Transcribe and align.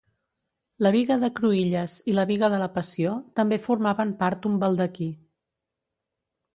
La 0.85 0.91
biga 0.95 1.17
de 1.23 1.29
Cruïlles 1.39 1.99
i 2.13 2.17
la 2.21 2.25
Biga 2.33 2.51
de 2.55 2.63
la 2.63 2.71
Passió 2.79 3.15
també 3.43 3.63
formaven 3.69 4.19
part 4.25 4.53
un 4.53 4.61
baldaquí. 4.67 5.15